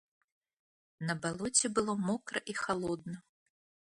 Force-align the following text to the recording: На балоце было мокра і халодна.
На 1.09 1.13
балоце 1.25 1.71
было 1.77 1.93
мокра 2.07 2.39
і 2.53 2.57
халодна. 2.63 3.17